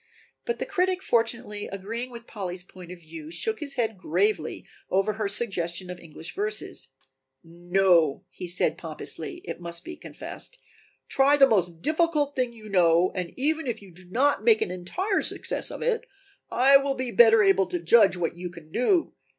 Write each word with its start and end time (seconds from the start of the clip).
But 0.45 0.57
the 0.57 0.65
critic 0.65 1.03
fortunately 1.03 1.67
agreeing 1.67 2.09
with 2.09 2.25
Polly's 2.25 2.63
point 2.63 2.91
of 2.91 3.01
view 3.01 3.29
shook 3.29 3.59
his 3.59 3.75
head 3.75 3.99
gravely 3.99 4.65
over 4.89 5.13
her 5.13 5.27
suggestion 5.27 5.91
of 5.91 5.99
English 5.99 6.33
verses. 6.33 6.89
"No," 7.43 8.25
he 8.31 8.47
said 8.47 8.71
a 8.71 8.71
little 8.71 8.79
pompously, 8.81 9.41
it 9.45 9.61
must 9.61 9.83
be 9.85 9.95
confessed, 9.95 10.57
"try 11.07 11.37
the 11.37 11.45
most 11.45 11.83
difficult 11.83 12.35
thing 12.35 12.51
you 12.51 12.67
know 12.67 13.11
and 13.13 13.31
even 13.37 13.67
if 13.67 13.79
you 13.83 13.91
do 13.91 14.09
not 14.09 14.43
make 14.43 14.63
an 14.63 14.71
entire 14.71 15.21
success 15.21 15.69
of 15.69 15.83
it 15.83 16.07
I 16.49 16.77
will 16.77 16.95
be 16.95 17.11
better 17.11 17.43
able 17.43 17.67
to 17.67 17.77
judge 17.77 18.17
what 18.17 18.35
you 18.35 18.49
can 18.49 18.71
do." 18.71 19.13